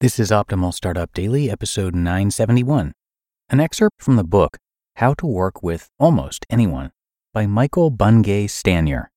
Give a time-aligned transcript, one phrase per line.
[0.00, 2.92] This is Optimal Startup Daily, episode 971,
[3.50, 4.56] an excerpt from the book
[4.96, 6.92] How to Work with Almost Anyone
[7.34, 9.08] by Michael Bungay Stanier.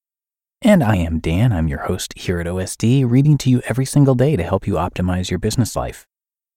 [0.61, 4.13] And I am Dan, I'm your host here at OSD, reading to you every single
[4.13, 6.05] day to help you optimize your business life.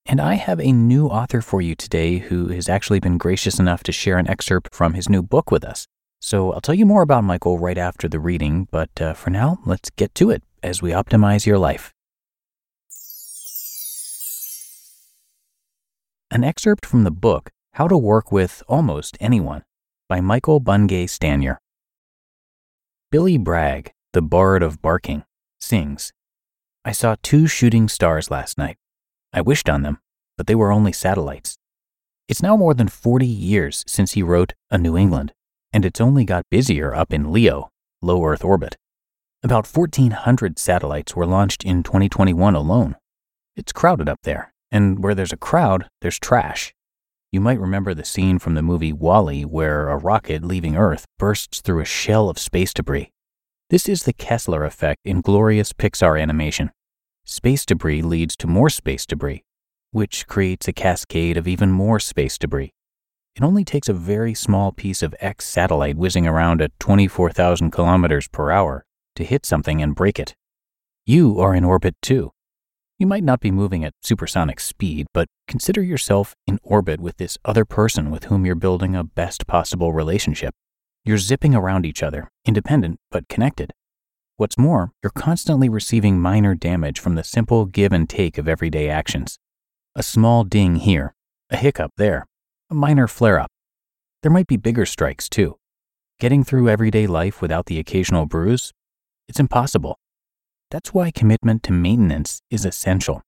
[0.05, 3.85] And I have a new author for you today who has actually been gracious enough
[3.85, 5.87] to share an excerpt from his new book with us.
[6.21, 9.61] So I'll tell you more about Michael right after the reading, but uh, for now,
[9.65, 11.93] let's get to it as we optimize your life.
[16.37, 19.63] An excerpt from the book How to Work with Almost Anyone
[20.07, 21.57] by Michael Bungay Stanier.
[23.11, 25.25] Billy Bragg, the Bard of Barking,
[25.59, 26.13] sings
[26.85, 28.77] I saw two shooting stars last night.
[29.33, 29.99] I wished on them,
[30.37, 31.57] but they were only satellites.
[32.29, 35.33] It's now more than 40 years since he wrote A New England,
[35.73, 37.71] and it's only got busier up in LEO,
[38.03, 38.77] low Earth orbit.
[39.43, 42.97] About 1,400 satellites were launched in 2021 alone.
[43.57, 46.75] It's crowded up there, and where there's a crowd, there's trash.
[47.33, 51.61] You might remember the scene from the movie WALL-E where a rocket leaving Earth bursts
[51.61, 53.11] through a shell of space debris.
[53.69, 56.71] This is the Kessler effect in glorious Pixar animation.
[57.25, 59.43] Space debris leads to more space debris,
[59.91, 62.73] which creates a cascade of even more space debris.
[63.35, 68.29] It only takes a very small piece of X satellite whizzing around at 24,000 kilometers
[68.29, 68.85] per hour
[69.17, 70.37] to hit something and break it.
[71.05, 72.31] You are in orbit too.
[72.99, 77.37] You might not be moving at supersonic speed, but consider yourself in orbit with this
[77.45, 80.55] other person with whom you're building a best possible relationship.
[81.05, 83.75] You're zipping around each other, independent but connected.
[84.39, 88.89] What's more, you're constantly receiving minor damage from the simple give and take of everyday
[88.89, 89.39] actions.
[89.95, 91.15] A small ding here,
[91.51, 92.27] a hiccup there,
[92.71, 93.51] a minor flare up.
[94.23, 95.59] There might be bigger strikes too.
[96.19, 98.73] Getting through everyday life without the occasional bruise?
[99.29, 99.99] It's impossible.
[100.71, 103.23] That's why commitment to maintenance is essential.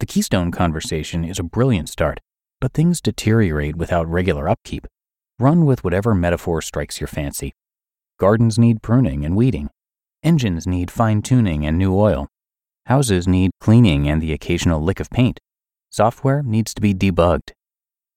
[0.00, 2.18] The Keystone conversation is a brilliant start,
[2.60, 4.86] but things deteriorate without regular upkeep.
[5.38, 7.52] Run with whatever metaphor strikes your fancy.
[8.18, 9.68] Gardens need pruning and weeding.
[10.22, 12.28] Engines need fine tuning and new oil.
[12.86, 15.38] Houses need cleaning and the occasional lick of paint.
[15.90, 17.50] Software needs to be debugged.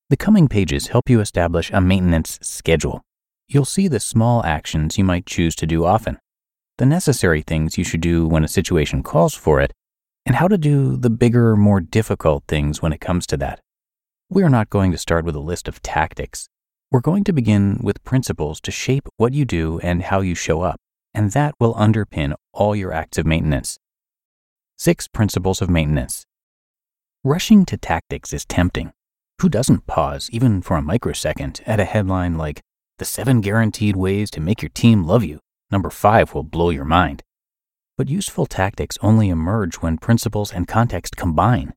[0.10, 3.02] The coming pages help you establish a maintenance schedule.
[3.50, 6.20] You'll see the small actions you might choose to do often
[6.78, 9.72] the necessary things you should do when a situation calls for it,
[10.26, 13.60] and how to do the bigger, more difficult things when it comes to that.
[14.30, 16.50] We are not going to start with a list of tactics.
[16.92, 20.62] We're going to begin with principles to shape what you do and how you show
[20.62, 20.80] up,
[21.14, 23.78] and that will underpin all your acts of maintenance.
[24.78, 26.26] Six principles of maintenance.
[27.24, 28.92] Rushing to tactics is tempting.
[29.42, 32.62] Who doesn't pause, even for a microsecond, at a headline like,
[32.98, 35.40] The Seven Guaranteed Ways to Make Your Team Love You?
[35.76, 37.22] Number five will blow your mind.
[37.98, 41.74] But useful tactics only emerge when principles and context combine.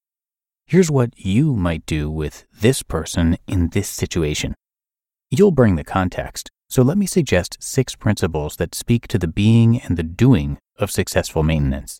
[0.69, 4.55] Here's what you might do with this person in this situation.
[5.33, 9.81] You'll bring the context, so let me suggest six principles that speak to the being
[9.81, 11.99] and the doing of successful maintenance.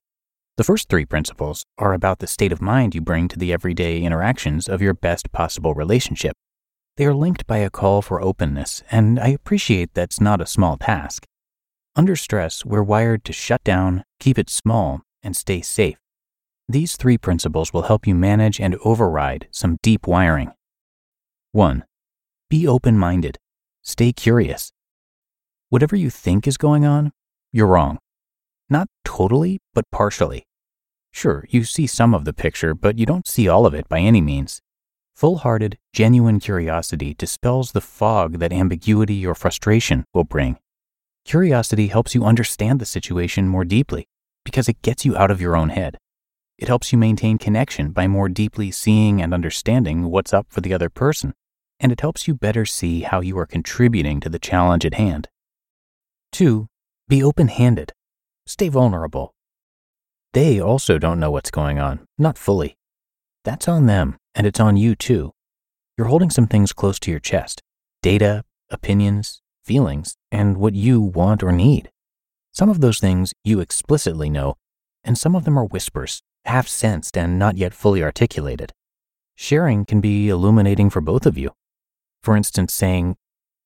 [0.57, 4.03] The first three principles are about the state of mind you bring to the everyday
[4.03, 6.37] interactions of your best possible relationship.
[6.97, 10.77] They are linked by a call for openness, and I appreciate that's not a small
[10.77, 11.28] task.
[11.99, 15.99] Under stress, we're wired to shut down, keep it small, and stay safe.
[16.69, 20.53] These three principles will help you manage and override some deep wiring.
[21.51, 21.85] 1.
[22.49, 23.37] Be open minded.
[23.83, 24.71] Stay curious.
[25.71, 27.11] Whatever you think is going on,
[27.51, 27.99] you're wrong.
[28.71, 30.47] Not totally, but partially.
[31.11, 33.99] Sure, you see some of the picture, but you don't see all of it by
[33.99, 34.61] any means.
[35.17, 40.59] Full hearted, genuine curiosity dispels the fog that ambiguity or frustration will bring.
[41.29, 44.09] Curiosity helps you understand the situation more deeply
[44.47, 45.99] because it gets you out of your own head.
[46.57, 50.73] It helps you maintain connection by more deeply seeing and understanding what's up for the
[50.73, 51.35] other person,
[51.81, 55.29] and it helps you better see how you are contributing to the challenge at hand.
[56.33, 56.67] 2.
[57.09, 57.93] Be open handed.
[58.47, 59.35] Stay vulnerable.
[60.33, 62.79] They also don't know what's going on, not fully.
[63.45, 65.33] That's on them, and it's on you too.
[65.99, 67.61] You're holding some things close to your chest
[68.01, 71.91] data, opinions, feelings, and what you want or need.
[72.53, 74.57] Some of those things you explicitly know,
[75.05, 78.73] and some of them are whispers, half sensed and not yet fully articulated.
[79.37, 81.51] Sharing can be illuminating for both of you.
[82.23, 83.17] For instance, saying,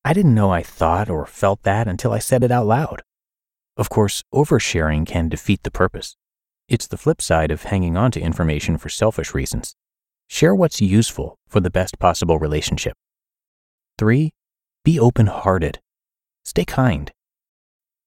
[0.05, 3.03] I didn't know I thought or felt that until I said it out loud.
[3.77, 6.17] Of course, oversharing can defeat the purpose.
[6.69, 9.77] It's the flip side of hanging on to information for selfish reasons.
[10.29, 12.95] Share what's useful for the best possible relationship.
[13.99, 14.33] 3.
[14.85, 15.81] Be open hearted.
[16.44, 17.12] Stay kind.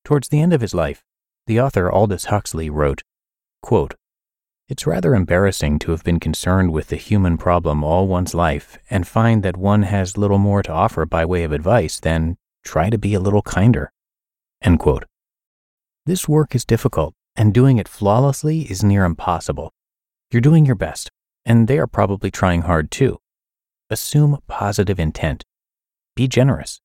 [0.03, 1.03] Towards the end of his life,
[1.47, 3.01] the author Aldous Huxley wrote,
[3.61, 3.95] quote,
[4.67, 9.07] It's rather embarrassing to have been concerned with the human problem all one's life and
[9.07, 12.97] find that one has little more to offer by way of advice than try to
[12.97, 13.91] be a little kinder.
[14.61, 15.05] End quote.
[16.05, 19.71] This work is difficult, and doing it flawlessly is near impossible.
[20.31, 21.09] You're doing your best,
[21.45, 23.19] and they are probably trying hard too.
[23.89, 25.43] Assume positive intent.
[26.15, 26.81] Be generous.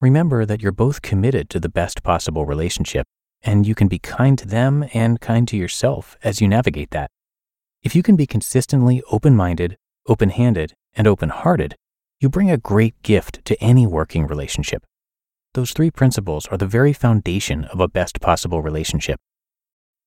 [0.00, 3.06] Remember that you're both committed to the best possible relationship,
[3.40, 7.10] and you can be kind to them and kind to yourself as you navigate that.
[7.82, 11.76] If you can be consistently open minded, open handed, and open hearted,
[12.20, 14.84] you bring a great gift to any working relationship.
[15.54, 19.18] Those three principles are the very foundation of a best possible relationship.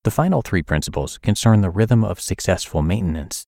[0.04, 3.46] The final three principles concern the rhythm of successful maintenance.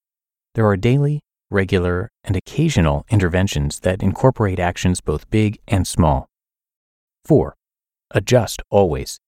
[0.56, 6.28] There are daily, regular, and occasional interventions that incorporate actions both big and small.
[7.24, 7.54] 4.
[8.10, 9.18] Adjust always.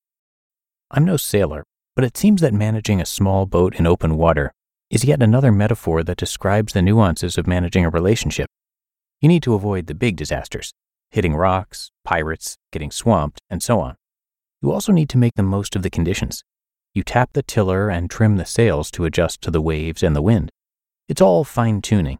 [0.91, 1.64] I'm no sailor,
[1.96, 4.52] but it seems that managing a small boat in open water
[4.91, 8.49] is yet another metaphor that describes the nuances of managing a relationship.
[9.20, 10.73] You need to avoid the big disasters,
[11.11, 13.96] hitting rocks, pirates, getting swamped, and so on.
[14.61, 16.43] You also need to make the most of the conditions.
[16.94, 20.23] You tap the tiller and trim the sails to adjust to the waves and the
[20.23, 20.50] wind.
[21.08, 22.19] It's all fine tuning,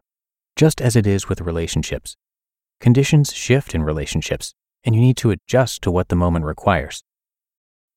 [0.55, 2.15] just as it is with relationships.
[2.79, 4.53] Conditions shift in relationships,
[4.85, 7.03] and you need to adjust to what the moment requires.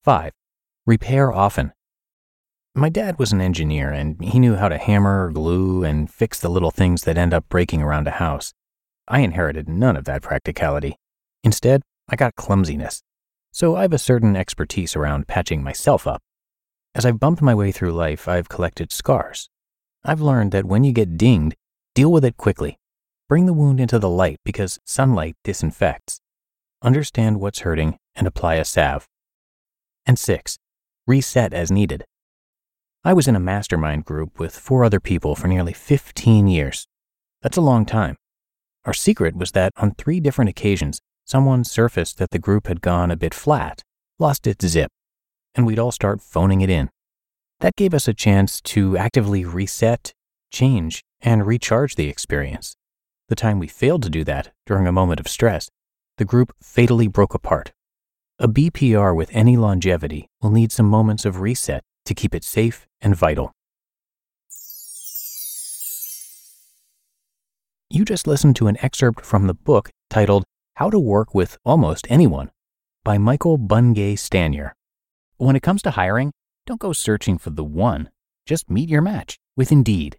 [0.03, 0.33] 5.
[0.87, 1.73] Repair often.
[2.75, 6.49] My dad was an engineer, and he knew how to hammer, glue, and fix the
[6.49, 8.55] little things that end up breaking around a house.
[9.07, 10.97] I inherited none of that practicality.
[11.45, 13.03] Instead, I got clumsiness.
[13.53, 16.23] So I have a certain expertise around patching myself up.
[16.95, 19.51] As I've bumped my way through life, I've collected scars.
[20.05, 21.57] I've learned that when you get dinged,
[21.95, 22.79] deal with it quickly.
[23.29, 26.21] Bring the wound into the light because sunlight disinfects.
[26.81, 29.09] Understand what's hurting and apply a salve.
[30.07, 30.59] And six,
[31.09, 32.05] reset as needed.
[33.05, 36.87] I was in a mastermind group with four other people for nearly 15 years.
[37.43, 38.17] That's a long time.
[38.85, 43.11] Our secret was that on three different occasions, someone surfaced that the group had gone
[43.11, 43.83] a bit flat,
[44.21, 44.91] lost its zip,
[45.57, 46.91] and we'd all start phoning it in.
[47.59, 50.13] That gave us a chance to actively reset,
[50.53, 52.77] change, and recharge the experience.
[53.29, 55.69] The time we failed to do that during a moment of stress,
[56.19, 57.73] the group fatally broke apart.
[58.39, 62.87] A BPR with any longevity will need some moments of reset to keep it safe
[63.01, 63.53] and vital.
[67.91, 72.07] You just listened to an excerpt from the book titled How to Work with Almost
[72.11, 72.51] Anyone
[73.03, 74.73] by Michael Bungay Stanier.
[75.37, 76.33] When it comes to hiring,
[76.67, 78.11] don't go searching for the one.
[78.45, 80.19] Just meet your match with Indeed.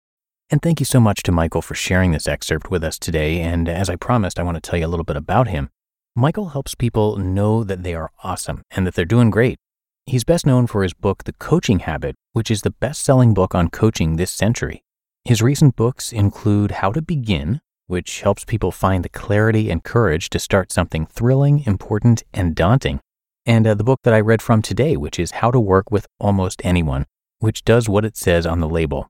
[0.51, 3.39] And thank you so much to Michael for sharing this excerpt with us today.
[3.39, 5.69] And as I promised, I want to tell you a little bit about him.
[6.13, 9.57] Michael helps people know that they are awesome and that they're doing great.
[10.05, 13.55] He's best known for his book, The Coaching Habit, which is the best selling book
[13.55, 14.83] on coaching this century.
[15.23, 20.29] His recent books include How to Begin, which helps people find the clarity and courage
[20.31, 22.99] to start something thrilling, important, and daunting,
[23.45, 26.07] and uh, the book that I read from today, which is How to Work with
[26.19, 27.05] Almost Anyone,
[27.39, 29.07] which does what it says on the label.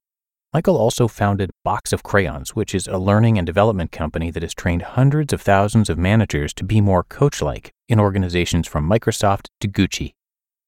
[0.54, 4.54] Michael also founded Box of Crayons, which is a learning and development company that has
[4.54, 9.48] trained hundreds of thousands of managers to be more coach like in organizations from Microsoft
[9.62, 10.14] to Gucci.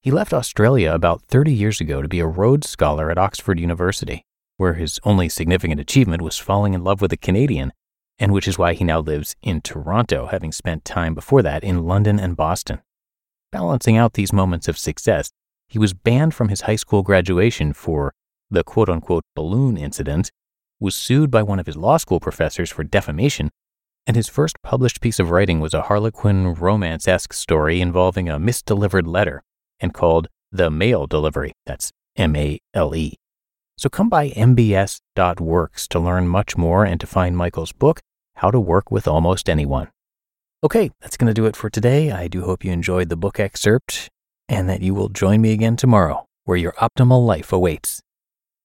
[0.01, 4.25] He left Australia about 30 years ago to be a Rhodes Scholar at Oxford University
[4.57, 7.73] where his only significant achievement was falling in love with a Canadian,
[8.19, 11.85] and which is why he now lives in Toronto, having spent time before that in
[11.85, 12.79] London and Boston.
[13.51, 15.31] Balancing out these moments of success,
[15.67, 18.13] he was banned from his high school graduation for
[18.49, 20.31] the quote unquote balloon incident,
[20.79, 23.49] was sued by one of his law school professors for defamation,
[24.05, 28.39] and his first published piece of writing was a Harlequin romance esque story involving a
[28.39, 29.41] misdelivered letter
[29.79, 31.53] and called The Mail Delivery.
[31.65, 33.15] That's M A L E.
[33.77, 38.01] So come by mbs.works to learn much more and to find Michael's book,
[38.35, 39.89] How to Work with Almost Anyone.
[40.63, 42.11] Okay, that's going to do it for today.
[42.11, 44.09] I do hope you enjoyed the book excerpt
[44.47, 48.02] and that you will join me again tomorrow where your optimal life awaits.